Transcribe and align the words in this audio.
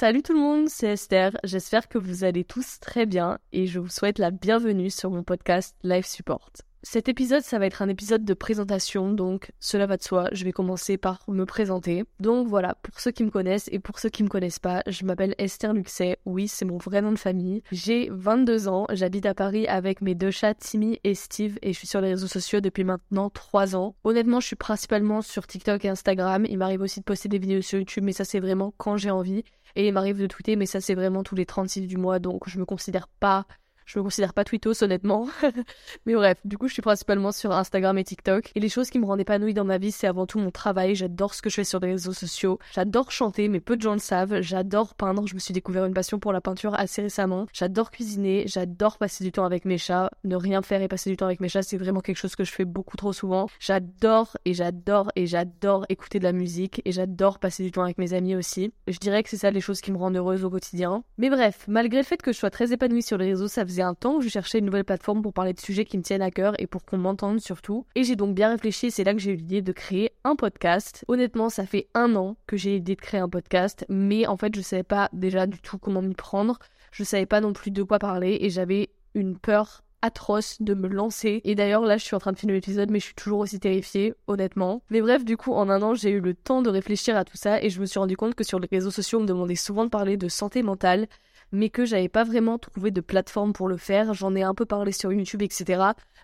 Salut 0.00 0.22
tout 0.22 0.32
le 0.32 0.38
monde, 0.38 0.68
c'est 0.68 0.92
Esther. 0.92 1.36
J'espère 1.42 1.88
que 1.88 1.98
vous 1.98 2.22
allez 2.22 2.44
tous 2.44 2.78
très 2.78 3.04
bien 3.04 3.40
et 3.50 3.66
je 3.66 3.80
vous 3.80 3.88
souhaite 3.88 4.20
la 4.20 4.30
bienvenue 4.30 4.90
sur 4.90 5.10
mon 5.10 5.24
podcast 5.24 5.74
Life 5.82 6.06
Support. 6.06 6.52
Cet 6.84 7.08
épisode, 7.08 7.42
ça 7.42 7.58
va 7.58 7.66
être 7.66 7.82
un 7.82 7.88
épisode 7.88 8.24
de 8.24 8.34
présentation, 8.34 9.12
donc 9.12 9.50
cela 9.58 9.86
va 9.86 9.96
de 9.96 10.02
soi, 10.02 10.28
je 10.30 10.44
vais 10.44 10.52
commencer 10.52 10.96
par 10.96 11.24
me 11.26 11.44
présenter. 11.44 12.04
Donc 12.20 12.46
voilà, 12.46 12.76
pour 12.82 13.00
ceux 13.00 13.10
qui 13.10 13.24
me 13.24 13.30
connaissent 13.30 13.68
et 13.72 13.80
pour 13.80 13.98
ceux 13.98 14.10
qui 14.10 14.22
me 14.22 14.28
connaissent 14.28 14.60
pas, 14.60 14.84
je 14.86 15.04
m'appelle 15.04 15.34
Esther 15.38 15.72
Luxet, 15.72 16.18
oui, 16.24 16.46
c'est 16.46 16.64
mon 16.64 16.78
vrai 16.78 17.02
nom 17.02 17.10
de 17.10 17.18
famille. 17.18 17.64
J'ai 17.72 18.08
22 18.12 18.68
ans, 18.68 18.86
j'habite 18.92 19.26
à 19.26 19.34
Paris 19.34 19.66
avec 19.66 20.02
mes 20.02 20.14
deux 20.14 20.30
chats 20.30 20.54
Timmy 20.54 21.00
et 21.02 21.16
Steve 21.16 21.58
et 21.62 21.72
je 21.72 21.78
suis 21.78 21.88
sur 21.88 22.00
les 22.00 22.10
réseaux 22.10 22.28
sociaux 22.28 22.60
depuis 22.60 22.84
maintenant 22.84 23.28
3 23.28 23.74
ans. 23.74 23.96
Honnêtement, 24.04 24.38
je 24.38 24.46
suis 24.46 24.56
principalement 24.56 25.20
sur 25.20 25.48
TikTok 25.48 25.84
et 25.84 25.88
Instagram, 25.88 26.46
il 26.48 26.58
m'arrive 26.58 26.82
aussi 26.82 27.00
de 27.00 27.04
poster 27.04 27.28
des 27.28 27.40
vidéos 27.40 27.60
sur 27.60 27.80
YouTube, 27.80 28.04
mais 28.04 28.12
ça 28.12 28.24
c'est 28.24 28.40
vraiment 28.40 28.72
quand 28.76 28.96
j'ai 28.96 29.10
envie. 29.10 29.42
Et 29.74 29.88
il 29.88 29.92
m'arrive 29.92 30.20
de 30.20 30.26
tweeter, 30.28 30.54
mais 30.54 30.66
ça 30.66 30.80
c'est 30.80 30.94
vraiment 30.94 31.24
tous 31.24 31.34
les 31.34 31.44
36 31.44 31.88
du 31.88 31.96
mois, 31.96 32.20
donc 32.20 32.48
je 32.48 32.60
me 32.60 32.64
considère 32.64 33.08
pas 33.08 33.46
je 33.88 33.98
me 33.98 34.04
considère 34.04 34.34
pas 34.34 34.44
tweetos 34.44 34.84
honnêtement. 34.84 35.28
Mais 36.06 36.14
bref, 36.14 36.38
du 36.44 36.58
coup, 36.58 36.68
je 36.68 36.74
suis 36.74 36.82
principalement 36.82 37.32
sur 37.32 37.52
Instagram 37.52 37.96
et 37.96 38.04
TikTok. 38.04 38.52
Et 38.54 38.60
les 38.60 38.68
choses 38.68 38.90
qui 38.90 38.98
me 38.98 39.06
rendent 39.06 39.20
épanouie 39.20 39.54
dans 39.54 39.64
ma 39.64 39.78
vie, 39.78 39.92
c'est 39.92 40.06
avant 40.06 40.26
tout 40.26 40.38
mon 40.38 40.50
travail. 40.50 40.94
J'adore 40.94 41.32
ce 41.32 41.40
que 41.40 41.48
je 41.48 41.54
fais 41.54 41.64
sur 41.64 41.80
les 41.80 41.92
réseaux 41.92 42.12
sociaux. 42.12 42.58
J'adore 42.74 43.10
chanter, 43.10 43.48
mais 43.48 43.60
peu 43.60 43.76
de 43.78 43.82
gens 43.82 43.94
le 43.94 43.98
savent. 43.98 44.42
J'adore 44.42 44.94
peindre. 44.94 45.26
Je 45.26 45.34
me 45.34 45.38
suis 45.38 45.54
découvert 45.54 45.86
une 45.86 45.94
passion 45.94 46.18
pour 46.18 46.34
la 46.34 46.42
peinture 46.42 46.74
assez 46.74 47.00
récemment. 47.00 47.46
J'adore 47.54 47.90
cuisiner. 47.90 48.44
J'adore 48.46 48.98
passer 48.98 49.24
du 49.24 49.32
temps 49.32 49.46
avec 49.46 49.64
mes 49.64 49.78
chats. 49.78 50.10
Ne 50.22 50.36
rien 50.36 50.60
faire 50.60 50.82
et 50.82 50.88
passer 50.88 51.08
du 51.08 51.16
temps 51.16 51.24
avec 51.24 51.40
mes 51.40 51.48
chats, 51.48 51.62
c'est 51.62 51.78
vraiment 51.78 52.00
quelque 52.00 52.18
chose 52.18 52.36
que 52.36 52.44
je 52.44 52.52
fais 52.52 52.66
beaucoup 52.66 52.98
trop 52.98 53.14
souvent. 53.14 53.48
J'adore 53.58 54.36
et 54.44 54.52
j'adore 54.52 55.10
et 55.16 55.26
j'adore 55.26 55.86
écouter 55.88 56.18
de 56.18 56.24
la 56.24 56.32
musique 56.32 56.82
et 56.84 56.92
j'adore 56.92 57.38
passer 57.38 57.62
du 57.62 57.70
temps 57.70 57.84
avec 57.84 57.96
mes 57.96 58.12
amis 58.12 58.36
aussi. 58.36 58.70
Je 58.86 58.98
dirais 58.98 59.22
que 59.22 59.30
c'est 59.30 59.38
ça 59.38 59.50
les 59.50 59.62
choses 59.62 59.80
qui 59.80 59.92
me 59.92 59.96
rendent 59.96 60.16
heureuse 60.16 60.44
au 60.44 60.50
quotidien. 60.50 61.04
Mais 61.16 61.30
bref, 61.30 61.64
malgré 61.68 62.00
le 62.00 62.04
fait 62.04 62.20
que 62.20 62.32
je 62.32 62.38
sois 62.38 62.50
très 62.50 62.72
épanouie 62.72 63.02
sur 63.02 63.16
les 63.16 63.30
réseaux, 63.30 63.48
ça 63.48 63.64
faisait 63.64 63.77
un 63.82 63.94
temps 63.94 64.16
où 64.16 64.20
je 64.20 64.28
cherchais 64.28 64.58
une 64.58 64.66
nouvelle 64.66 64.84
plateforme 64.84 65.22
pour 65.22 65.32
parler 65.32 65.52
de 65.52 65.60
sujets 65.60 65.84
qui 65.84 65.98
me 65.98 66.02
tiennent 66.02 66.22
à 66.22 66.30
cœur 66.30 66.54
et 66.58 66.66
pour 66.66 66.84
qu'on 66.84 66.98
m'entende 66.98 67.40
surtout. 67.40 67.86
Et 67.94 68.04
j'ai 68.04 68.16
donc 68.16 68.34
bien 68.34 68.50
réfléchi, 68.50 68.90
c'est 68.90 69.04
là 69.04 69.12
que 69.12 69.20
j'ai 69.20 69.32
eu 69.32 69.36
l'idée 69.36 69.62
de 69.62 69.72
créer 69.72 70.12
un 70.24 70.36
podcast. 70.36 71.04
Honnêtement, 71.08 71.48
ça 71.48 71.66
fait 71.66 71.88
un 71.94 72.14
an 72.16 72.36
que 72.46 72.56
j'ai 72.56 72.74
l'idée 72.74 72.96
de 72.96 73.00
créer 73.00 73.20
un 73.20 73.28
podcast, 73.28 73.84
mais 73.88 74.26
en 74.26 74.36
fait, 74.36 74.54
je 74.54 74.60
savais 74.60 74.82
pas 74.82 75.08
déjà 75.12 75.46
du 75.46 75.60
tout 75.60 75.78
comment 75.78 76.02
m'y 76.02 76.14
prendre. 76.14 76.58
Je 76.90 77.04
savais 77.04 77.26
pas 77.26 77.40
non 77.40 77.52
plus 77.52 77.70
de 77.70 77.82
quoi 77.82 77.98
parler 77.98 78.38
et 78.40 78.50
j'avais 78.50 78.90
une 79.14 79.38
peur 79.38 79.82
atroce 80.02 80.60
de 80.60 80.74
me 80.74 80.88
lancer. 80.88 81.40
Et 81.44 81.54
d'ailleurs, 81.54 81.82
là, 81.82 81.96
je 81.96 82.04
suis 82.04 82.14
en 82.14 82.18
train 82.18 82.32
de 82.32 82.38
filmer 82.38 82.54
l'épisode, 82.54 82.90
mais 82.90 83.00
je 83.00 83.06
suis 83.06 83.14
toujours 83.14 83.40
aussi 83.40 83.60
terrifiée, 83.60 84.14
honnêtement. 84.26 84.82
Mais 84.90 85.00
bref, 85.00 85.24
du 85.24 85.36
coup, 85.36 85.52
en 85.52 85.68
un 85.68 85.82
an, 85.82 85.94
j'ai 85.94 86.10
eu 86.10 86.20
le 86.20 86.34
temps 86.34 86.62
de 86.62 86.70
réfléchir 86.70 87.16
à 87.16 87.24
tout 87.24 87.36
ça 87.36 87.62
et 87.62 87.70
je 87.70 87.80
me 87.80 87.86
suis 87.86 87.98
rendu 87.98 88.16
compte 88.16 88.34
que 88.34 88.44
sur 88.44 88.60
les 88.60 88.68
réseaux 88.70 88.90
sociaux, 88.90 89.18
on 89.18 89.22
me 89.22 89.26
demandait 89.26 89.56
souvent 89.56 89.84
de 89.84 89.90
parler 89.90 90.16
de 90.16 90.28
santé 90.28 90.62
mentale, 90.62 91.06
mais 91.52 91.70
que 91.70 91.84
j'avais 91.84 92.08
pas 92.08 92.24
vraiment 92.24 92.58
trouvé 92.58 92.90
de 92.90 93.00
plateforme 93.00 93.52
pour 93.52 93.68
le 93.68 93.76
faire. 93.76 94.14
J'en 94.14 94.34
ai 94.34 94.42
un 94.42 94.54
peu 94.54 94.66
parlé 94.66 94.92
sur 94.92 95.12
YouTube, 95.12 95.42
etc. 95.42 95.82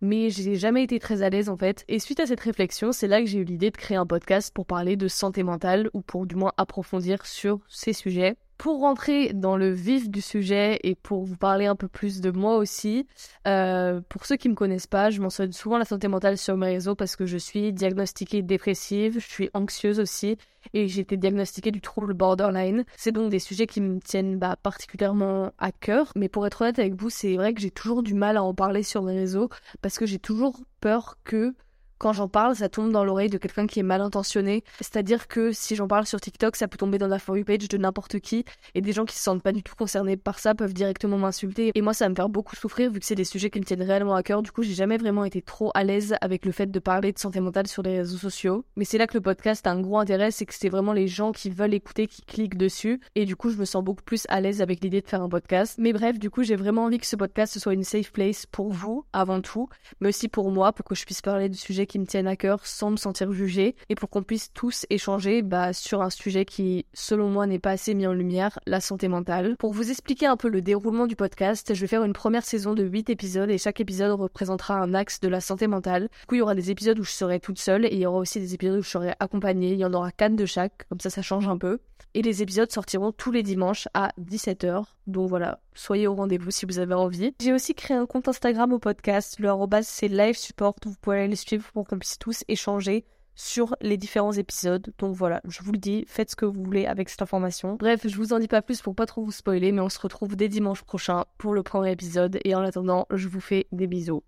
Mais 0.00 0.30
j'ai 0.30 0.56
jamais 0.56 0.82
été 0.82 0.98
très 0.98 1.22
à 1.22 1.30
l'aise 1.30 1.48
en 1.48 1.56
fait. 1.56 1.84
Et 1.88 1.98
suite 1.98 2.20
à 2.20 2.26
cette 2.26 2.40
réflexion, 2.40 2.92
c'est 2.92 3.08
là 3.08 3.20
que 3.20 3.26
j'ai 3.26 3.38
eu 3.38 3.44
l'idée 3.44 3.70
de 3.70 3.76
créer 3.76 3.96
un 3.96 4.06
podcast 4.06 4.52
pour 4.54 4.66
parler 4.66 4.96
de 4.96 5.08
santé 5.08 5.42
mentale 5.42 5.88
ou 5.94 6.02
pour 6.02 6.26
du 6.26 6.36
moins 6.36 6.52
approfondir 6.56 7.24
sur 7.24 7.60
ces 7.68 7.92
sujets. 7.92 8.36
Pour 8.58 8.80
rentrer 8.80 9.34
dans 9.34 9.56
le 9.56 9.70
vif 9.70 10.08
du 10.08 10.22
sujet 10.22 10.80
et 10.82 10.94
pour 10.94 11.24
vous 11.24 11.36
parler 11.36 11.66
un 11.66 11.76
peu 11.76 11.88
plus 11.88 12.22
de 12.22 12.30
moi 12.30 12.56
aussi, 12.56 13.06
euh, 13.46 14.00
pour 14.08 14.24
ceux 14.24 14.36
qui 14.36 14.48
me 14.48 14.54
connaissent 14.54 14.86
pas, 14.86 15.10
je 15.10 15.20
mentionne 15.20 15.52
souvent 15.52 15.76
la 15.76 15.84
santé 15.84 16.08
mentale 16.08 16.38
sur 16.38 16.56
mes 16.56 16.68
réseaux 16.68 16.94
parce 16.94 17.16
que 17.16 17.26
je 17.26 17.36
suis 17.36 17.74
diagnostiquée 17.74 18.42
dépressive, 18.42 19.20
je 19.20 19.26
suis 19.28 19.50
anxieuse 19.52 20.00
aussi 20.00 20.38
et 20.72 20.88
j'ai 20.88 21.02
été 21.02 21.18
diagnostiquée 21.18 21.70
du 21.70 21.82
trouble 21.82 22.14
borderline. 22.14 22.84
C'est 22.96 23.12
donc 23.12 23.30
des 23.30 23.40
sujets 23.40 23.66
qui 23.66 23.82
me 23.82 24.00
tiennent 24.00 24.38
bah, 24.38 24.56
particulièrement 24.62 25.52
à 25.58 25.70
cœur, 25.70 26.12
mais 26.16 26.30
pour 26.30 26.46
être 26.46 26.62
honnête 26.62 26.78
avec 26.78 26.94
vous, 26.94 27.10
c'est 27.10 27.36
vrai 27.36 27.52
que 27.52 27.60
j'ai 27.60 27.70
toujours 27.70 28.02
du 28.02 28.14
mal 28.14 28.38
à 28.38 28.42
en 28.42 28.54
parler 28.54 28.82
sur 28.82 29.02
mes 29.02 29.14
réseaux 29.14 29.50
parce 29.82 29.98
que 29.98 30.06
j'ai 30.06 30.18
toujours 30.18 30.60
peur 30.80 31.18
que 31.24 31.54
quand 31.98 32.12
j'en 32.12 32.28
parle, 32.28 32.56
ça 32.56 32.68
tombe 32.68 32.92
dans 32.92 33.04
l'oreille 33.04 33.30
de 33.30 33.38
quelqu'un 33.38 33.66
qui 33.66 33.80
est 33.80 33.84
mal 33.84 34.00
intentionné. 34.00 34.64
C'est-à-dire 34.80 35.28
que 35.28 35.52
si 35.52 35.76
j'en 35.76 35.88
parle 35.88 36.06
sur 36.06 36.20
TikTok, 36.20 36.56
ça 36.56 36.68
peut 36.68 36.76
tomber 36.76 36.98
dans 36.98 37.06
la 37.06 37.18
For 37.18 37.36
You 37.36 37.44
page 37.44 37.68
de 37.68 37.78
n'importe 37.78 38.20
qui. 38.20 38.44
Et 38.74 38.80
des 38.80 38.92
gens 38.92 39.04
qui 39.04 39.16
se 39.16 39.22
sentent 39.22 39.42
pas 39.42 39.52
du 39.52 39.62
tout 39.62 39.74
concernés 39.74 40.16
par 40.16 40.38
ça 40.38 40.54
peuvent 40.54 40.74
directement 40.74 41.18
m'insulter. 41.18 41.72
Et 41.74 41.82
moi, 41.82 41.94
ça 41.94 42.04
va 42.04 42.10
me 42.10 42.14
faire 42.14 42.28
beaucoup 42.28 42.56
souffrir 42.56 42.90
vu 42.90 43.00
que 43.00 43.06
c'est 43.06 43.14
des 43.14 43.24
sujets 43.24 43.50
qui 43.50 43.60
me 43.60 43.64
tiennent 43.64 43.82
réellement 43.82 44.14
à 44.14 44.22
cœur. 44.22 44.42
Du 44.42 44.52
coup, 44.52 44.62
j'ai 44.62 44.74
jamais 44.74 44.98
vraiment 44.98 45.24
été 45.24 45.42
trop 45.42 45.70
à 45.74 45.84
l'aise 45.84 46.14
avec 46.20 46.44
le 46.44 46.52
fait 46.52 46.66
de 46.66 46.78
parler 46.78 47.12
de 47.12 47.18
santé 47.18 47.40
mentale 47.40 47.66
sur 47.66 47.82
les 47.82 47.98
réseaux 47.98 48.18
sociaux. 48.18 48.64
Mais 48.76 48.84
c'est 48.84 48.98
là 48.98 49.06
que 49.06 49.14
le 49.14 49.22
podcast 49.22 49.66
a 49.66 49.70
un 49.70 49.80
gros 49.80 49.98
intérêt, 49.98 50.30
c'est 50.30 50.46
que 50.46 50.54
c'est 50.54 50.68
vraiment 50.68 50.92
les 50.92 51.08
gens 51.08 51.32
qui 51.32 51.50
veulent 51.50 51.74
écouter 51.74 52.06
qui 52.06 52.22
cliquent 52.22 52.58
dessus. 52.58 53.00
Et 53.14 53.24
du 53.24 53.36
coup, 53.36 53.50
je 53.50 53.56
me 53.56 53.64
sens 53.64 53.82
beaucoup 53.82 54.04
plus 54.04 54.26
à 54.28 54.40
l'aise 54.40 54.60
avec 54.60 54.82
l'idée 54.82 55.00
de 55.00 55.08
faire 55.08 55.22
un 55.22 55.28
podcast. 55.28 55.76
Mais 55.78 55.92
bref, 55.92 56.18
du 56.18 56.30
coup, 56.30 56.42
j'ai 56.42 56.56
vraiment 56.56 56.84
envie 56.84 56.98
que 56.98 57.06
ce 57.06 57.16
podcast 57.16 57.58
soit 57.58 57.74
une 57.74 57.84
safe 57.84 58.12
place 58.12 58.46
pour 58.46 58.72
vous, 58.72 59.04
avant 59.12 59.40
tout, 59.40 59.68
mais 60.00 60.08
aussi 60.08 60.28
pour 60.28 60.50
moi, 60.50 60.72
pour 60.72 60.84
que 60.84 60.94
je 60.94 61.04
puisse 61.04 61.22
parler 61.22 61.48
de 61.48 61.54
sujets 61.54 61.85
qui 61.86 61.98
me 61.98 62.06
tiennent 62.06 62.26
à 62.26 62.36
cœur 62.36 62.66
sans 62.66 62.90
me 62.90 62.96
sentir 62.96 63.32
jugée 63.32 63.74
et 63.88 63.94
pour 63.94 64.10
qu'on 64.10 64.22
puisse 64.22 64.52
tous 64.52 64.86
échanger 64.90 65.42
bah, 65.42 65.72
sur 65.72 66.02
un 66.02 66.10
sujet 66.10 66.44
qui, 66.44 66.86
selon 66.92 67.28
moi, 67.28 67.46
n'est 67.46 67.58
pas 67.58 67.70
assez 67.70 67.94
mis 67.94 68.06
en 68.06 68.12
lumière, 68.12 68.58
la 68.66 68.80
santé 68.80 69.08
mentale. 69.08 69.56
Pour 69.58 69.72
vous 69.72 69.90
expliquer 69.90 70.26
un 70.26 70.36
peu 70.36 70.48
le 70.48 70.62
déroulement 70.62 71.06
du 71.06 71.16
podcast, 71.16 71.74
je 71.74 71.80
vais 71.80 71.86
faire 71.86 72.04
une 72.04 72.12
première 72.12 72.44
saison 72.44 72.74
de 72.74 72.84
8 72.84 73.10
épisodes 73.10 73.50
et 73.50 73.58
chaque 73.58 73.80
épisode 73.80 74.18
représentera 74.18 74.78
un 74.78 74.94
axe 74.94 75.20
de 75.20 75.28
la 75.28 75.40
santé 75.40 75.66
mentale. 75.66 76.08
Du 76.20 76.26
coup, 76.26 76.34
il 76.34 76.38
y 76.38 76.42
aura 76.42 76.54
des 76.54 76.70
épisodes 76.70 76.98
où 76.98 77.04
je 77.04 77.12
serai 77.12 77.40
toute 77.40 77.58
seule 77.58 77.84
et 77.86 77.92
il 77.92 77.98
y 77.98 78.06
aura 78.06 78.18
aussi 78.18 78.40
des 78.40 78.54
épisodes 78.54 78.78
où 78.78 78.82
je 78.82 78.90
serai 78.90 79.14
accompagnée. 79.20 79.72
Il 79.72 79.78
y 79.78 79.84
en 79.84 79.94
aura 79.94 80.10
4 80.12 80.36
de 80.36 80.46
chaque, 80.46 80.86
comme 80.88 81.00
ça, 81.00 81.10
ça 81.10 81.22
change 81.22 81.48
un 81.48 81.58
peu. 81.58 81.78
Et 82.14 82.22
les 82.22 82.42
épisodes 82.42 82.70
sortiront 82.70 83.12
tous 83.12 83.30
les 83.30 83.42
dimanches 83.42 83.88
à 83.94 84.10
17h. 84.20 84.84
Donc 85.06 85.28
voilà, 85.28 85.60
soyez 85.74 86.06
au 86.06 86.14
rendez-vous 86.14 86.50
si 86.50 86.66
vous 86.66 86.78
avez 86.78 86.94
envie. 86.94 87.34
J'ai 87.40 87.52
aussi 87.52 87.74
créé 87.74 87.96
un 87.96 88.06
compte 88.06 88.28
Instagram 88.28 88.72
au 88.72 88.78
podcast. 88.78 89.38
Le 89.38 89.50
c'est 89.82 90.08
live 90.08 90.36
support. 90.36 90.74
Vous 90.84 90.94
pouvez 91.00 91.18
aller 91.18 91.28
le 91.28 91.36
suivre 91.36 91.70
pour 91.72 91.86
qu'on 91.86 91.98
puisse 91.98 92.18
tous 92.18 92.44
échanger 92.48 93.04
sur 93.36 93.76
les 93.80 93.96
différents 93.96 94.32
épisodes. 94.32 94.92
Donc 94.98 95.14
voilà, 95.14 95.40
je 95.46 95.62
vous 95.62 95.72
le 95.72 95.78
dis, 95.78 96.04
faites 96.08 96.30
ce 96.30 96.36
que 96.36 96.46
vous 96.46 96.64
voulez 96.64 96.86
avec 96.86 97.08
cette 97.08 97.22
information. 97.22 97.76
Bref, 97.76 98.06
je 98.06 98.16
vous 98.16 98.32
en 98.32 98.38
dis 98.38 98.48
pas 98.48 98.62
plus 98.62 98.80
pour 98.80 98.94
pas 98.94 99.06
trop 99.06 99.22
vous 99.22 99.32
spoiler, 99.32 99.70
mais 99.70 99.82
on 99.82 99.88
se 99.88 100.00
retrouve 100.00 100.34
dès 100.34 100.48
dimanche 100.48 100.82
prochain 100.82 101.26
pour 101.38 101.54
le 101.54 101.62
premier 101.62 101.92
épisode. 101.92 102.40
Et 102.44 102.54
en 102.54 102.62
attendant, 102.62 103.06
je 103.12 103.28
vous 103.28 103.40
fais 103.40 103.66
des 103.70 103.86
bisous. 103.86 104.24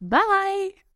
Bye 0.00 0.82